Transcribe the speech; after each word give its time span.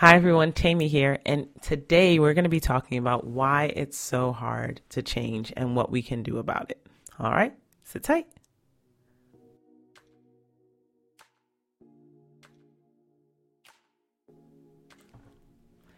Hi 0.00 0.14
everyone, 0.14 0.52
Temi 0.52 0.86
here, 0.86 1.18
and 1.26 1.48
today 1.60 2.20
we're 2.20 2.32
going 2.32 2.44
to 2.44 2.48
be 2.48 2.60
talking 2.60 2.98
about 2.98 3.26
why 3.26 3.64
it's 3.74 3.98
so 3.98 4.30
hard 4.30 4.80
to 4.90 5.02
change 5.02 5.52
and 5.56 5.74
what 5.74 5.90
we 5.90 6.02
can 6.02 6.22
do 6.22 6.38
about 6.38 6.70
it. 6.70 6.86
All 7.18 7.32
right, 7.32 7.52
sit 7.82 8.04
tight. 8.04 8.28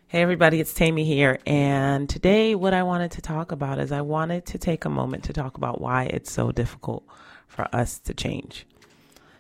Hey 0.07 0.23
everybody, 0.23 0.61
it's 0.61 0.73
Temi 0.73 1.05
here, 1.05 1.39
and 1.45 2.09
today 2.09 2.55
what 2.55 2.73
I 2.73 2.85
wanted 2.85 3.11
to 3.11 3.21
talk 3.21 3.53
about 3.53 3.79
is 3.79 3.93
I 3.93 4.01
wanted 4.01 4.47
to 4.47 4.57
take 4.57 4.87
a 4.87 4.89
moment 4.89 5.25
to 5.25 5.35
talk 5.35 5.59
about 5.59 5.79
why 5.79 6.05
it's 6.05 6.33
so 6.33 6.53
difficult 6.53 7.05
for 7.49 7.69
us 7.77 7.99
to 7.99 8.15
change. 8.15 8.67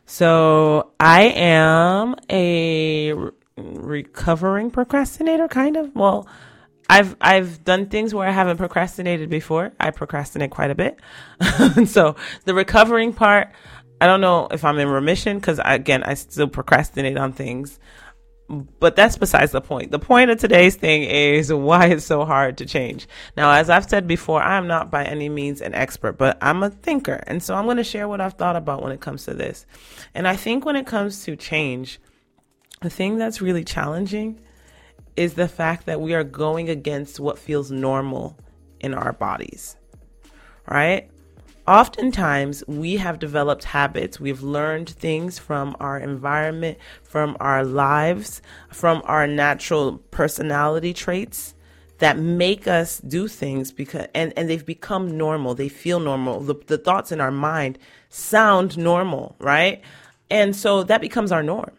So, 0.04 0.90
I 0.98 1.22
am 1.36 2.16
a 2.28 3.29
recovering 3.90 4.70
procrastinator, 4.70 5.48
kind 5.48 5.76
of. 5.76 5.94
Well, 5.94 6.26
I've 6.90 7.16
I've 7.20 7.64
done 7.64 7.86
things 7.86 8.12
where 8.12 8.26
I 8.26 8.32
haven't 8.32 8.56
procrastinated 8.56 9.30
before. 9.30 9.72
I 9.78 9.90
procrastinate 9.90 10.50
quite 10.50 10.70
a 10.70 10.74
bit. 10.74 10.98
so 11.86 12.16
the 12.44 12.54
recovering 12.54 13.12
part, 13.12 13.52
I 14.00 14.06
don't 14.06 14.20
know 14.20 14.48
if 14.50 14.64
I'm 14.64 14.78
in 14.78 14.88
remission 14.88 15.38
because 15.38 15.60
again, 15.64 16.02
I 16.02 16.14
still 16.14 16.48
procrastinate 16.48 17.16
on 17.16 17.32
things. 17.32 17.78
But 18.48 18.96
that's 18.96 19.16
besides 19.16 19.52
the 19.52 19.60
point. 19.60 19.92
The 19.92 20.00
point 20.00 20.30
of 20.30 20.40
today's 20.40 20.74
thing 20.74 21.04
is 21.04 21.52
why 21.52 21.86
it's 21.86 22.04
so 22.04 22.24
hard 22.24 22.58
to 22.58 22.66
change. 22.66 23.06
Now, 23.36 23.52
as 23.52 23.70
I've 23.70 23.88
said 23.88 24.08
before, 24.08 24.42
I'm 24.42 24.66
not 24.66 24.90
by 24.90 25.04
any 25.04 25.28
means 25.28 25.60
an 25.60 25.72
expert, 25.72 26.18
but 26.18 26.36
I'm 26.42 26.64
a 26.64 26.70
thinker. 26.70 27.22
And 27.28 27.40
so 27.40 27.54
I'm 27.54 27.66
going 27.66 27.76
to 27.76 27.84
share 27.84 28.08
what 28.08 28.20
I've 28.20 28.34
thought 28.34 28.56
about 28.56 28.82
when 28.82 28.90
it 28.90 29.00
comes 29.00 29.24
to 29.26 29.34
this. 29.34 29.66
And 30.12 30.26
I 30.26 30.34
think 30.34 30.64
when 30.64 30.74
it 30.74 30.88
comes 30.88 31.22
to 31.26 31.36
change, 31.36 32.00
the 32.80 32.90
thing 32.90 33.18
that's 33.18 33.42
really 33.42 33.62
challenging 33.62 34.40
is 35.14 35.34
the 35.34 35.48
fact 35.48 35.84
that 35.84 36.00
we 36.00 36.14
are 36.14 36.24
going 36.24 36.70
against 36.70 37.20
what 37.20 37.38
feels 37.38 37.70
normal 37.70 38.38
in 38.80 38.94
our 38.94 39.12
bodies, 39.12 39.76
right? 40.66 41.10
Oftentimes, 41.68 42.64
we 42.66 42.96
have 42.96 43.18
developed 43.18 43.64
habits. 43.64 44.18
We've 44.18 44.42
learned 44.42 44.88
things 44.88 45.38
from 45.38 45.76
our 45.78 45.98
environment, 45.98 46.78
from 47.02 47.36
our 47.38 47.64
lives, 47.64 48.40
from 48.70 49.02
our 49.04 49.26
natural 49.26 49.98
personality 50.10 50.94
traits 50.94 51.54
that 51.98 52.18
make 52.18 52.66
us 52.66 52.98
do 53.00 53.28
things 53.28 53.72
because 53.72 54.06
and, 54.14 54.32
and 54.38 54.48
they've 54.48 54.64
become 54.64 55.18
normal. 55.18 55.54
They 55.54 55.68
feel 55.68 56.00
normal. 56.00 56.40
The, 56.40 56.54
the 56.66 56.78
thoughts 56.78 57.12
in 57.12 57.20
our 57.20 57.30
mind 57.30 57.78
sound 58.08 58.78
normal, 58.78 59.36
right? 59.38 59.82
And 60.30 60.56
so 60.56 60.82
that 60.84 61.02
becomes 61.02 61.30
our 61.30 61.42
norm. 61.42 61.72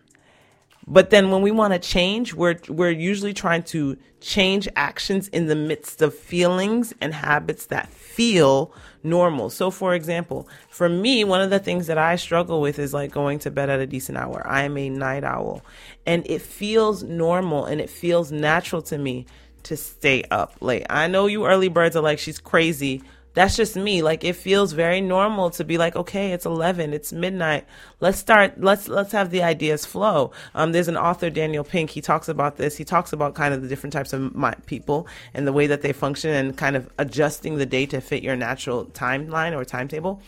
But 0.87 1.09
then 1.09 1.29
when 1.29 1.41
we 1.41 1.51
want 1.51 1.73
to 1.73 1.79
change, 1.79 2.33
we're 2.33 2.57
we're 2.67 2.91
usually 2.91 3.33
trying 3.33 3.63
to 3.63 3.97
change 4.19 4.67
actions 4.75 5.27
in 5.29 5.47
the 5.47 5.55
midst 5.55 6.01
of 6.01 6.13
feelings 6.13 6.93
and 7.01 7.13
habits 7.13 7.67
that 7.67 7.89
feel 7.89 8.73
normal. 9.03 9.49
So 9.49 9.71
for 9.71 9.93
example, 9.93 10.47
for 10.69 10.89
me, 10.89 11.23
one 11.23 11.41
of 11.41 11.49
the 11.49 11.59
things 11.59 11.87
that 11.87 11.97
I 11.97 12.15
struggle 12.15 12.61
with 12.61 12.79
is 12.79 12.93
like 12.93 13.11
going 13.11 13.39
to 13.39 13.52
bed 13.52 13.69
at 13.69 13.79
a 13.79 13.87
decent 13.87 14.17
hour. 14.17 14.45
I 14.45 14.63
am 14.63 14.77
a 14.77 14.89
night 14.89 15.23
owl, 15.23 15.63
and 16.05 16.25
it 16.29 16.41
feels 16.41 17.03
normal 17.03 17.65
and 17.65 17.79
it 17.79 17.89
feels 17.89 18.31
natural 18.31 18.81
to 18.83 18.97
me 18.97 19.25
to 19.63 19.77
stay 19.77 20.23
up 20.31 20.55
late. 20.61 20.85
I 20.89 21.07
know 21.07 21.27
you 21.27 21.45
early 21.45 21.67
birds 21.67 21.95
are 21.95 22.02
like 22.02 22.19
she's 22.19 22.39
crazy 22.39 23.03
that's 23.33 23.55
just 23.55 23.75
me. 23.75 24.01
Like 24.01 24.23
it 24.23 24.35
feels 24.35 24.73
very 24.73 25.01
normal 25.01 25.49
to 25.51 25.63
be 25.63 25.77
like 25.77 25.95
okay 25.95 26.31
it's 26.31 26.45
11 26.45 26.93
it's 26.93 27.13
midnight. 27.13 27.65
Let's 27.99 28.17
start 28.17 28.59
let's 28.59 28.87
let's 28.87 29.11
have 29.11 29.31
the 29.31 29.43
ideas 29.43 29.85
flow. 29.85 30.31
Um, 30.53 30.71
there's 30.71 30.87
an 30.87 30.97
author 30.97 31.29
Daniel 31.29 31.63
Pink 31.63 31.91
he 31.91 32.02
talks 32.02 32.27
about 32.27 32.57
this. 32.57 32.77
He 32.77 32.83
talks 32.83 33.13
about 33.13 33.35
kind 33.35 33.53
of 33.53 33.61
the 33.61 33.67
different 33.67 33.93
types 33.93 34.13
of 34.13 34.33
people 34.65 35.07
and 35.33 35.47
the 35.47 35.53
way 35.53 35.67
that 35.67 35.81
they 35.81 35.93
function 35.93 36.31
and 36.31 36.57
kind 36.57 36.75
of 36.75 36.89
adjusting 36.97 37.57
the 37.57 37.65
day 37.65 37.85
to 37.87 38.02
fit 38.02 38.23
your 38.23 38.35
natural 38.35 38.85
timeline 38.85 39.55
or 39.55 39.63
timetable. 39.65 40.21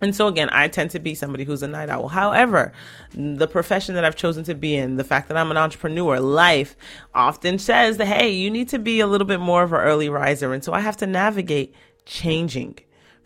And 0.00 0.16
so 0.16 0.28
again, 0.28 0.48
I 0.50 0.68
tend 0.68 0.90
to 0.92 0.98
be 0.98 1.14
somebody 1.14 1.44
who's 1.44 1.62
a 1.62 1.68
night 1.68 1.90
owl. 1.90 2.08
However, 2.08 2.72
the 3.12 3.46
profession 3.46 3.94
that 3.96 4.04
I've 4.04 4.16
chosen 4.16 4.44
to 4.44 4.54
be 4.54 4.74
in, 4.74 4.96
the 4.96 5.04
fact 5.04 5.28
that 5.28 5.36
I'm 5.36 5.50
an 5.50 5.56
entrepreneur, 5.56 6.18
life 6.20 6.76
often 7.14 7.58
says 7.58 7.98
that, 7.98 8.06
hey, 8.06 8.30
you 8.30 8.50
need 8.50 8.70
to 8.70 8.78
be 8.78 9.00
a 9.00 9.06
little 9.06 9.26
bit 9.26 9.40
more 9.40 9.62
of 9.62 9.72
an 9.72 9.80
early 9.80 10.08
riser. 10.08 10.54
And 10.54 10.64
so 10.64 10.72
I 10.72 10.80
have 10.80 10.96
to 10.98 11.06
navigate 11.06 11.74
changing 12.04 12.78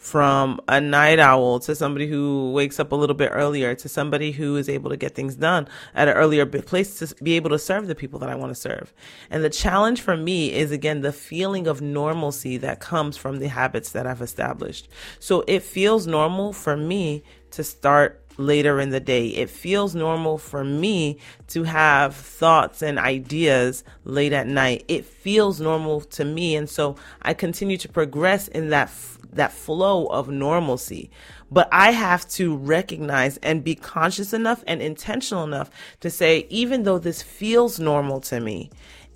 from 0.05 0.61
a 0.69 0.79
night 0.79 1.19
owl 1.19 1.59
to 1.59 1.75
somebody 1.75 2.07
who 2.07 2.53
wakes 2.53 2.79
up 2.79 2.93
a 2.93 2.95
little 2.95 3.17
bit 3.17 3.31
earlier 3.33 3.75
to 3.75 3.89
somebody 3.89 4.33
who 4.33 4.55
is 4.57 4.69
able 4.69 4.91
to 4.91 4.99
get 4.99 5.15
things 5.15 5.35
done 5.35 5.67
at 5.95 6.09
an 6.09 6.15
earlier 6.15 6.45
place 6.45 6.99
to 6.99 7.25
be 7.25 7.37
able 7.37 7.49
to 7.49 7.59
serve 7.59 7.87
the 7.87 7.95
people 7.95 8.19
that 8.19 8.29
I 8.29 8.35
want 8.35 8.51
to 8.51 8.55
serve. 8.55 8.93
And 9.31 9.43
the 9.43 9.49
challenge 9.49 10.03
for 10.03 10.15
me 10.15 10.53
is 10.53 10.71
again 10.71 11.01
the 11.01 11.11
feeling 11.11 11.67
of 11.67 11.81
normalcy 11.81 12.59
that 12.59 12.81
comes 12.81 13.17
from 13.17 13.39
the 13.39 13.49
habits 13.49 13.93
that 13.93 14.07
I've 14.07 14.21
established. 14.21 14.91
So 15.21 15.43
it 15.49 15.63
feels 15.63 16.07
normal 16.07 16.53
for 16.53 16.77
me 16.77 17.25
to 17.53 17.65
start 17.65 18.24
later 18.37 18.81
in 18.81 18.91
the 18.91 19.01
day. 19.01 19.29
It 19.29 19.51
feels 19.51 19.95
normal 19.95 20.39
for 20.39 20.65
me 20.65 21.19
to 21.49 21.65
have 21.65 22.15
thoughts 22.15 22.83
and 22.83 22.99
ideas 22.99 23.85
late 24.05 24.33
at 24.33 24.47
night. 24.47 24.85
It 24.89 25.05
feels 25.05 25.61
normal 25.61 26.01
to 26.03 26.25
me. 26.25 26.57
And 26.57 26.69
so 26.69 26.97
I 27.23 27.35
continue 27.35 27.77
to 27.79 27.89
progress 27.89 28.49
in 28.49 28.71
that, 28.71 28.91
that 29.33 29.53
flow 29.53 30.07
of 30.07 30.29
normalcy. 30.29 31.11
But 31.51 31.69
I 31.71 31.93
have 31.93 32.29
to 32.31 32.57
recognize 32.57 33.37
and 33.39 33.63
be 33.63 33.75
conscious 33.75 34.33
enough 34.33 34.65
and 34.67 34.83
intentional 34.83 35.45
enough 35.45 35.71
to 36.01 36.11
say, 36.11 36.47
even 36.51 36.83
though 36.83 36.99
this 36.99 37.23
feels 37.23 37.79
normal 37.79 38.21
to 38.23 38.41
me, 38.41 38.71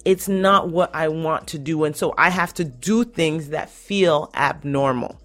it's 0.04 0.28
not 0.28 0.68
what 0.68 0.94
I 0.94 1.08
want 1.08 1.48
to 1.48 1.58
do. 1.58 1.84
And 1.84 1.96
so 1.96 2.14
I 2.16 2.30
have 2.30 2.54
to 2.54 2.64
do 2.64 3.04
things 3.04 3.48
that 3.48 3.70
feel 3.70 4.30
abnormal 4.34 5.20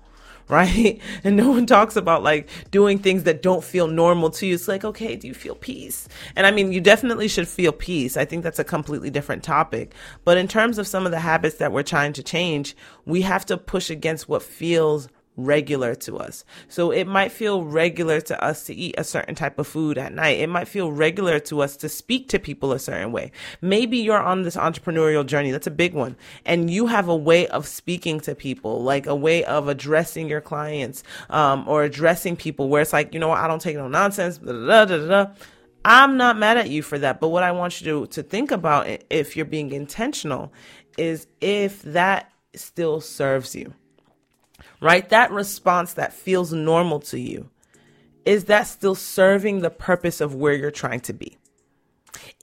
right? 0.47 0.99
And 1.23 1.37
no 1.37 1.49
one 1.49 1.65
talks 1.65 1.95
about 1.95 2.23
like 2.23 2.49
doing 2.71 2.99
things 2.99 3.23
that 3.23 3.41
don't 3.41 3.63
feel 3.63 3.87
normal 3.87 4.29
to 4.31 4.45
you. 4.45 4.55
It's 4.55 4.67
like, 4.67 4.83
okay, 4.83 5.15
do 5.15 5.27
you 5.27 5.33
feel 5.33 5.55
peace? 5.55 6.07
And 6.35 6.45
I 6.45 6.51
mean, 6.51 6.71
you 6.71 6.81
definitely 6.81 7.27
should 7.27 7.47
feel 7.47 7.71
peace. 7.71 8.17
I 8.17 8.25
think 8.25 8.43
that's 8.43 8.59
a 8.59 8.63
completely 8.63 9.09
different 9.09 9.43
topic. 9.43 9.93
But 10.25 10.37
in 10.37 10.47
terms 10.47 10.77
of 10.77 10.87
some 10.87 11.05
of 11.05 11.11
the 11.11 11.19
habits 11.19 11.57
that 11.57 11.71
we're 11.71 11.83
trying 11.83 12.13
to 12.13 12.23
change, 12.23 12.75
we 13.05 13.21
have 13.21 13.45
to 13.47 13.57
push 13.57 13.89
against 13.89 14.27
what 14.27 14.43
feels 14.43 15.07
regular 15.35 15.95
to 15.95 16.17
us. 16.17 16.45
So 16.67 16.91
it 16.91 17.07
might 17.07 17.31
feel 17.31 17.63
regular 17.63 18.21
to 18.21 18.43
us 18.43 18.65
to 18.65 18.73
eat 18.73 18.95
a 18.97 19.03
certain 19.03 19.35
type 19.35 19.57
of 19.59 19.67
food 19.67 19.97
at 19.97 20.13
night. 20.13 20.39
It 20.39 20.47
might 20.47 20.67
feel 20.67 20.91
regular 20.91 21.39
to 21.41 21.61
us 21.61 21.75
to 21.77 21.89
speak 21.89 22.29
to 22.29 22.39
people 22.39 22.71
a 22.71 22.79
certain 22.79 23.11
way. 23.11 23.31
Maybe 23.61 23.97
you're 23.97 24.21
on 24.21 24.43
this 24.43 24.55
entrepreneurial 24.55 25.25
journey. 25.25 25.51
That's 25.51 25.67
a 25.67 25.71
big 25.71 25.93
one. 25.93 26.15
And 26.45 26.69
you 26.69 26.87
have 26.87 27.07
a 27.07 27.15
way 27.15 27.47
of 27.47 27.67
speaking 27.67 28.19
to 28.21 28.35
people, 28.35 28.83
like 28.83 29.07
a 29.07 29.15
way 29.15 29.43
of 29.43 29.67
addressing 29.67 30.29
your 30.29 30.41
clients, 30.41 31.03
um, 31.29 31.67
or 31.67 31.83
addressing 31.83 32.35
people 32.35 32.69
where 32.69 32.81
it's 32.81 32.93
like, 32.93 33.13
you 33.13 33.19
know 33.19 33.29
what? 33.29 33.39
I 33.39 33.47
don't 33.47 33.61
take 33.61 33.75
no 33.75 33.87
nonsense. 33.87 34.37
Da, 34.37 34.85
da, 34.85 35.07
da, 35.07 35.25
I'm 35.85 36.15
not 36.17 36.37
mad 36.37 36.57
at 36.57 36.69
you 36.69 36.81
for 36.81 36.97
that. 36.99 37.19
But 37.19 37.29
what 37.29 37.43
I 37.43 37.51
want 37.51 37.81
you 37.81 38.05
to, 38.05 38.07
to 38.07 38.23
think 38.23 38.51
about 38.51 38.87
if 39.09 39.35
you're 39.35 39.45
being 39.45 39.71
intentional 39.71 40.53
is 40.97 41.27
if 41.41 41.81
that 41.83 42.31
still 42.55 43.01
serves 43.01 43.55
you 43.55 43.73
right? 44.81 45.07
That 45.09 45.31
response 45.31 45.93
that 45.93 46.13
feels 46.13 46.53
normal 46.53 46.99
to 47.01 47.19
you, 47.19 47.49
is 48.25 48.45
that 48.45 48.63
still 48.63 48.95
serving 48.95 49.61
the 49.61 49.69
purpose 49.69 50.21
of 50.21 50.35
where 50.35 50.53
you're 50.53 50.71
trying 50.71 51.01
to 51.01 51.13
be? 51.13 51.37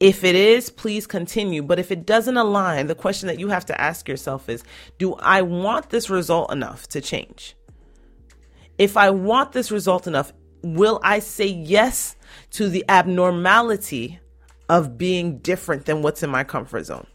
If 0.01 0.25
it 0.25 0.35
is, 0.35 0.71
please 0.71 1.07
continue. 1.07 1.63
But 1.63 1.79
if 1.79 1.91
it 1.91 2.07
doesn't 2.07 2.37
align, 2.37 2.87
the 2.87 2.95
question 2.95 3.27
that 3.29 3.39
you 3.39 3.49
have 3.49 3.67
to 3.67 3.81
ask 3.81 4.09
yourself 4.09 4.49
is 4.49 4.65
Do 4.99 5.15
I 5.15 5.43
want 5.43 5.91
this 5.91 6.11
result 6.11 6.53
enough 6.53 6.89
to 6.89 7.01
change? 7.01 7.57
If 8.79 8.97
I 8.97 9.11
want 9.11 9.53
this 9.53 9.71
result 9.71 10.07
enough, 10.07 10.33
will 10.63 11.01
I 11.03 11.19
say 11.19 11.47
yes 11.47 12.17
to 12.53 12.69
the 12.69 12.85
abnormality 12.89 14.21
of 14.69 14.97
being 14.97 15.39
different 15.39 15.85
than 15.85 16.03
what's 16.03 16.23
in 16.23 16.31
my 16.31 16.45
comfort 16.45 16.85
zone? 16.85 17.07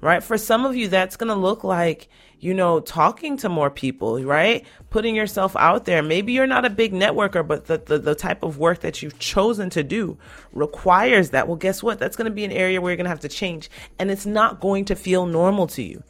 Right? 0.00 0.22
For 0.22 0.38
some 0.38 0.64
of 0.64 0.76
you, 0.76 0.88
that's 0.88 1.16
going 1.16 1.28
to 1.28 1.34
look 1.34 1.64
like, 1.64 2.08
you 2.40 2.54
know, 2.54 2.80
talking 2.80 3.36
to 3.38 3.48
more 3.48 3.70
people, 3.70 4.22
right? 4.22 4.64
Putting 4.90 5.14
yourself 5.14 5.56
out 5.56 5.84
there. 5.84 6.02
Maybe 6.02 6.32
you're 6.32 6.46
not 6.46 6.64
a 6.64 6.70
big 6.70 6.92
networker, 6.92 7.46
but 7.46 7.66
the, 7.66 7.78
the, 7.78 7.98
the 7.98 8.14
type 8.14 8.42
of 8.42 8.58
work 8.58 8.80
that 8.80 9.02
you've 9.02 9.18
chosen 9.18 9.70
to 9.70 9.82
do 9.82 10.16
requires 10.52 11.30
that. 11.30 11.48
Well, 11.48 11.56
guess 11.56 11.82
what? 11.82 11.98
That's 11.98 12.16
going 12.16 12.26
to 12.30 12.34
be 12.34 12.44
an 12.44 12.52
area 12.52 12.80
where 12.80 12.90
you're 12.90 12.96
going 12.96 13.04
to 13.06 13.10
have 13.10 13.20
to 13.20 13.28
change 13.28 13.70
and 13.98 14.10
it's 14.10 14.26
not 14.26 14.60
going 14.60 14.84
to 14.86 14.94
feel 14.94 15.26
normal 15.26 15.66
to 15.68 15.82
you 15.82 16.02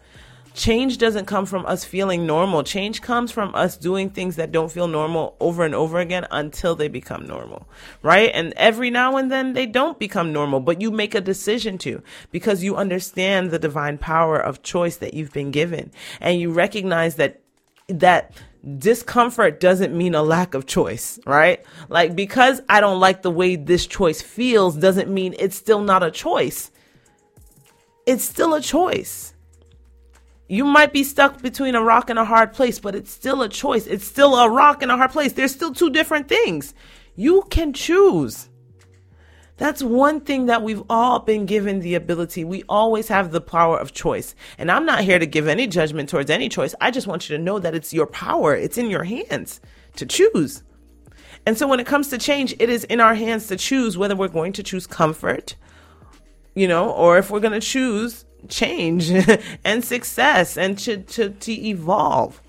change 0.59 0.99
doesn't 0.99 1.27
come 1.27 1.47
from 1.47 1.65
us 1.67 1.85
feeling 1.85 2.27
normal. 2.27 2.63
Change 2.63 3.01
comes 3.01 3.33
from 3.33 3.55
us 3.55 3.77
doing 3.77 4.11
things 4.11 4.37
that 4.37 4.53
don't 4.53 4.71
feel 4.71 4.89
normal 4.89 5.37
over 5.41 5.65
and 5.65 5.75
over 5.75 5.99
again 5.99 6.27
until 6.31 6.75
they 6.75 6.89
become 6.89 7.27
normal, 7.27 7.67
right? 8.03 8.31
And 8.35 8.53
every 8.57 8.91
now 8.91 9.17
and 9.17 9.31
then 9.31 9.55
they 9.55 9.65
don't 9.65 9.99
become 9.99 10.33
normal, 10.33 10.61
but 10.61 10.81
you 10.83 10.91
make 10.91 11.15
a 11.15 11.21
decision 11.21 11.79
to 11.79 12.03
because 12.33 12.63
you 12.63 12.77
understand 12.77 13.51
the 13.51 13.59
divine 13.59 13.97
power 13.97 14.39
of 14.39 14.63
choice 14.63 14.97
that 14.97 15.15
you've 15.15 15.33
been 15.33 15.51
given 15.51 15.93
and 16.21 16.41
you 16.41 16.53
recognize 16.53 17.15
that 17.15 17.41
that 17.89 18.33
discomfort 18.79 19.61
doesn't 19.61 19.97
mean 19.97 20.15
a 20.15 20.23
lack 20.23 20.53
of 20.53 20.67
choice, 20.67 21.19
right? 21.25 21.65
Like 21.89 22.17
because 22.17 22.61
I 22.69 22.81
don't 22.81 23.01
like 23.01 23.23
the 23.23 23.31
way 23.31 23.57
this 23.57 23.87
choice 23.87 24.21
feels 24.21 24.77
doesn't 24.77 25.09
mean 25.09 25.35
it's 25.39 25.57
still 25.57 25.81
not 25.81 26.03
a 26.03 26.11
choice 26.11 26.71
it's 28.09 28.25
still 28.25 28.55
a 28.55 28.63
choice. 28.63 29.35
You 30.49 30.65
might 30.65 30.95
be 30.95 31.05
stuck 31.05 31.43
between 31.43 31.75
a 31.75 31.83
rock 31.83 32.09
and 32.09 32.19
a 32.19 32.25
hard 32.25 32.55
place, 32.55 32.79
but 32.79 32.95
it's 32.95 33.13
still 33.13 33.43
a 33.43 33.49
choice. 33.51 33.87
It's 33.87 34.07
still 34.07 34.35
a 34.35 34.49
rock 34.49 34.83
and 34.83 34.91
a 34.91 34.97
hard 34.97 35.11
place. 35.11 35.35
There's 35.35 35.55
still 35.55 35.75
two 35.75 35.91
different 35.91 36.27
things. 36.27 36.73
You 37.17 37.43
can 37.51 37.75
choose. 37.75 38.49
That's 39.59 39.83
one 39.83 40.21
thing 40.21 40.47
that 40.47 40.63
we've 40.63 40.85
all 40.89 41.19
been 41.19 41.45
given 41.45 41.81
the 41.81 41.97
ability. 41.97 42.45
We 42.45 42.63
always 42.69 43.09
have 43.09 43.31
the 43.31 43.41
power 43.41 43.77
of 43.77 43.93
choice. 43.93 44.35
And 44.57 44.71
I'm 44.71 44.87
not 44.87 45.03
here 45.03 45.19
to 45.19 45.27
give 45.27 45.49
any 45.49 45.67
judgment 45.67 46.09
towards 46.09 46.31
any 46.31 46.49
choice. 46.49 46.75
I 46.81 46.93
just 46.93 47.09
want 47.09 47.29
you 47.29 47.37
to 47.37 47.43
know 47.43 47.59
that 47.59 47.75
it's 47.75 47.93
your 47.93 48.07
power. 48.07 48.55
It's 48.55 48.79
in 48.79 48.89
your 48.89 49.05
hands 49.05 49.61
to 49.97 50.07
choose. 50.07 50.63
And 51.45 51.59
so 51.59 51.67
when 51.67 51.81
it 51.81 51.87
comes 51.87 52.09
to 52.11 52.19
change, 52.19 52.55
it 52.59 52.71
is 52.71 52.85
in 52.85 53.01
our 53.01 53.15
hands 53.15 53.49
to 53.49 53.57
choose 53.57 53.99
whether 53.99 54.17
we're 54.17 54.29
going 54.29 54.53
to 54.55 54.63
choose 54.63 54.87
comfort, 54.87 55.57
you 56.55 56.69
know, 56.69 56.91
or 56.91 57.19
if 57.19 57.31
we're 57.31 57.41
going 57.41 57.53
to 57.53 57.61
choose 57.61 58.25
change 58.49 59.11
and 59.65 59.85
success 59.85 60.57
and 60.57 60.79
to, 60.79 60.99
to, 60.99 61.31
to 61.31 61.53
evolve. 61.53 62.41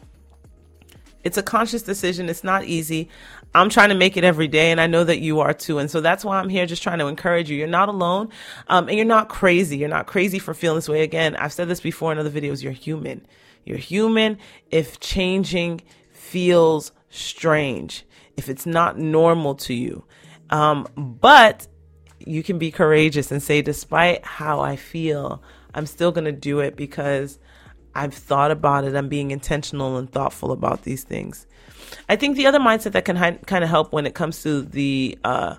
It's 1.23 1.37
a 1.37 1.43
conscious 1.43 1.83
decision. 1.83 2.29
It's 2.29 2.43
not 2.43 2.63
easy. 2.65 3.09
I'm 3.53 3.69
trying 3.69 3.89
to 3.89 3.95
make 3.95 4.15
it 4.15 4.23
every 4.23 4.47
day, 4.47 4.71
and 4.71 4.79
I 4.79 4.87
know 4.87 5.03
that 5.03 5.19
you 5.19 5.39
are 5.39 5.53
too. 5.53 5.79
And 5.79 5.89
so 5.89 6.01
that's 6.01 6.23
why 6.23 6.39
I'm 6.39 6.49
here 6.49 6.65
just 6.65 6.83
trying 6.83 6.99
to 6.99 7.07
encourage 7.07 7.49
you. 7.49 7.57
You're 7.57 7.67
not 7.67 7.89
alone, 7.89 8.29
um, 8.67 8.87
and 8.87 8.95
you're 8.95 9.05
not 9.05 9.27
crazy. 9.27 9.77
You're 9.77 9.89
not 9.89 10.05
crazy 10.05 10.39
for 10.39 10.53
feeling 10.53 10.77
this 10.77 10.87
way. 10.87 11.01
Again, 11.01 11.35
I've 11.35 11.51
said 11.51 11.67
this 11.67 11.81
before 11.81 12.11
in 12.11 12.19
other 12.19 12.29
videos. 12.29 12.61
You're 12.61 12.71
human. 12.71 13.25
You're 13.65 13.77
human 13.77 14.37
if 14.69 14.99
changing 14.99 15.81
feels 16.11 16.91
strange, 17.09 18.05
if 18.37 18.49
it's 18.49 18.65
not 18.65 18.99
normal 18.99 19.55
to 19.55 19.73
you. 19.73 20.05
Um, 20.51 20.87
but 20.95 21.67
you 22.19 22.43
can 22.43 22.59
be 22.59 22.71
courageous 22.71 23.31
and 23.31 23.41
say, 23.41 23.61
despite 23.61 24.25
how 24.25 24.59
I 24.59 24.75
feel, 24.75 25.41
I'm 25.73 25.85
still 25.85 26.11
going 26.11 26.25
to 26.25 26.31
do 26.31 26.59
it 26.59 26.75
because 26.75 27.39
I've 27.95 28.13
thought 28.13 28.51
about 28.51 28.85
it. 28.85 28.95
I'm 28.95 29.09
being 29.09 29.31
intentional 29.31 29.97
and 29.97 30.11
thoughtful 30.11 30.51
about 30.51 30.83
these 30.83 31.03
things. 31.03 31.47
I 32.07 32.15
think 32.15 32.37
the 32.37 32.45
other 32.45 32.59
mindset 32.59 32.91
that 32.93 33.05
can 33.05 33.15
hi- 33.15 33.39
kind 33.45 33.63
of 33.63 33.69
help 33.69 33.93
when 33.93 34.05
it 34.05 34.13
comes 34.13 34.43
to 34.43 34.61
the 34.61 35.17
uh, 35.23 35.55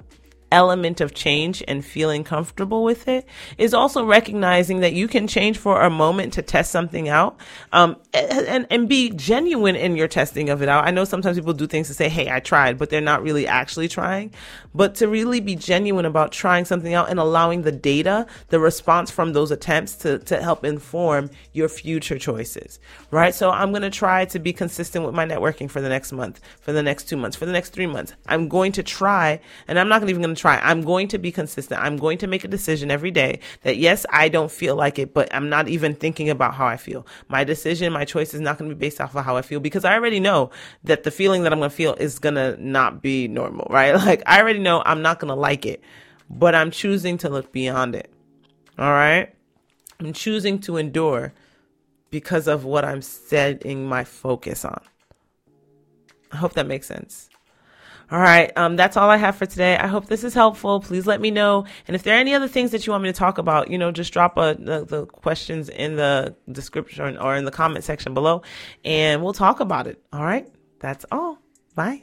element 0.52 1.00
of 1.00 1.14
change 1.14 1.62
and 1.69 1.85
feeling 1.85 2.25
comfortable 2.25 2.82
with 2.82 3.08
it 3.08 3.26
is 3.58 3.73
also 3.73 4.05
recognizing 4.05 4.81
that 4.81 4.93
you 4.93 5.06
can 5.08 5.26
change 5.26 5.58
for 5.58 5.82
a 5.82 5.91
moment 5.91 6.32
to 6.35 6.43
test 6.43 6.70
something 6.70 7.08
out 7.08 7.38
um, 7.73 7.97
and, 8.12 8.67
and 8.70 8.88
be 8.88 9.11
genuine 9.11 9.76
in 9.76 9.97
your 9.97 10.08
testing 10.08 10.50
of 10.50 10.62
it 10.62 10.69
out. 10.69 10.87
I 10.87 10.91
know 10.91 11.05
sometimes 11.05 11.37
people 11.37 11.52
do 11.52 11.67
things 11.67 11.88
to 11.88 11.94
say, 11.94 12.08
hey, 12.08 12.31
I 12.31 12.41
tried, 12.41 12.79
but 12.79 12.91
they're 12.91 13.00
not 13.00 13.23
really 13.23 13.47
actually 13.47 13.88
trying. 13.88 14.32
But 14.75 14.97
to 14.97 15.08
really 15.08 15.41
be 15.41 15.56
genuine 15.56 16.05
about 16.05 16.32
trying 16.32 16.64
something 16.64 16.94
out 16.94 17.11
and 17.11 17.19
allowing 17.19 17.62
the 17.62 17.73
data, 17.73 18.26
the 18.49 18.61
response 18.61 19.11
from 19.11 19.32
those 19.32 19.50
attempts 19.50 19.94
to, 19.96 20.19
to 20.20 20.43
help 20.43 20.64
inform 20.64 21.31
your 21.53 21.69
future 21.69 22.19
choices, 22.19 22.81
right? 23.11 23.35
So 23.35 23.50
I'm 23.50 23.70
going 23.70 23.82
to 23.82 23.91
try 23.91 24.25
to 24.26 24.38
be 24.38 24.53
consistent 24.53 25.05
with 25.05 25.14
my 25.14 25.26
networking 25.26 25.70
for 25.70 25.81
the 25.81 25.88
next 25.88 26.12
month, 26.12 26.41
for 26.61 26.73
the 26.73 26.82
next 26.82 27.08
two 27.08 27.17
months, 27.17 27.37
for 27.37 27.46
the 27.46 27.53
next 27.53 27.70
three 27.70 27.87
months. 27.87 28.14
I'm 28.26 28.49
going 28.49 28.73
to 28.73 28.82
try, 28.82 29.41
and 29.69 29.79
I'm 29.79 29.88
not 29.88 30.03
even 30.08 30.23
going 30.23 30.35
to 30.35 30.40
try. 30.41 30.59
I'm 30.59 30.83
going 30.83 31.09
to 31.09 31.19
be 31.19 31.31
consistent. 31.31 31.81
I'm 31.81 31.97
going 31.97 32.19
to 32.19 32.27
make 32.27 32.45
a 32.45 32.49
decision 32.49 32.91
every 32.91 33.11
day 33.11 33.41
that 33.63 33.77
yes, 33.77 34.07
I 34.11 34.29
don't 34.29 34.51
feel 34.51 34.75
like 34.75 34.99
it, 34.99 35.13
but 35.15 35.33
I'm 35.35 35.49
not 35.49 35.69
even 35.69 35.95
thinking 35.95 36.31
about 36.31 36.55
how 36.55 36.67
I 36.67 36.77
feel. 36.77 37.07
My 37.29 37.45
decision, 37.45 37.93
my 37.93 38.05
choice 38.05 38.35
is 38.35 38.41
not 38.41 38.59
going 38.59 38.71
to 38.71 38.75
be 38.75 38.81
based 38.81 39.01
off 39.01 39.15
of 39.15 39.25
how 39.25 39.37
I 39.37 39.43
feel 39.43 39.61
because 39.61 39.85
I 39.85 39.95
already 39.95 40.21
know 40.21 40.51
that 40.85 41.05
the 41.05 41.11
feeling 41.11 41.43
that 41.43 41.53
I'm 41.53 41.59
going 41.59 41.71
to 41.71 41.77
feel 41.77 41.95
is 41.95 42.19
going 42.19 42.37
to 42.37 42.57
not 42.59 43.03
be 43.03 43.29
normal, 43.29 43.67
right? 43.71 43.95
Like 43.95 44.23
I 44.27 44.41
already 44.41 44.61
know 44.61 44.83
I'm 44.85 45.03
not 45.03 45.21
going 45.21 45.29
to 45.29 45.35
like 45.35 45.67
it, 45.67 45.83
but 46.29 46.55
I'm 46.55 46.71
choosing 46.71 47.19
to 47.19 47.29
look 47.29 47.53
beyond 47.53 47.95
it. 47.95 48.11
All 48.79 48.91
right. 48.91 49.35
I'm 50.01 50.15
choosing 50.15 50.59
to 50.61 50.79
endure 50.79 51.35
because 52.11 52.49
of 52.49 52.65
what 52.65 52.85
I'm 52.85 53.03
setting 53.03 53.87
my 53.87 54.05
focus 54.05 54.65
on. 54.65 54.81
I 56.33 56.37
hope 56.37 56.55
that 56.55 56.67
makes 56.67 56.87
sense. 56.87 57.29
All 58.11 58.19
right. 58.19 58.51
Um, 58.57 58.77
that's 58.77 58.97
all 58.97 59.09
I 59.09 59.17
have 59.17 59.37
for 59.37 59.47
today. 59.47 59.77
I 59.77 59.87
hope 59.87 60.07
this 60.07 60.25
is 60.25 60.35
helpful. 60.35 60.81
Please 60.81 61.07
let 61.07 61.21
me 61.21 61.31
know. 61.31 61.65
And 61.87 61.95
if 61.95 62.03
there 62.03 62.17
are 62.17 62.19
any 62.19 62.35
other 62.35 62.49
things 62.49 62.73
that 62.73 62.87
you 62.87 62.93
want 62.93 63.05
me 63.05 63.09
to 63.09 63.19
talk 63.19 63.39
about, 63.39 63.71
you 63.71 63.79
know, 63.79 63.93
just 63.93 64.12
drop 64.12 64.37
a, 64.37 64.57
the, 64.59 64.85
the 64.85 65.07
questions 65.07 65.69
in 65.69 65.97
the 65.97 66.35
description 66.51 67.17
or 67.19 67.37
in 67.37 67.45
the 67.45 67.53
comment 67.53 67.85
section 67.85 68.12
below 68.15 68.43
and 68.85 69.23
we'll 69.23 69.33
talk 69.33 69.61
about 69.61 69.87
it. 69.87 70.03
All 70.12 70.25
right. 70.25 70.49
That's 70.81 71.05
all. 71.12 71.39
Bye. 71.75 72.03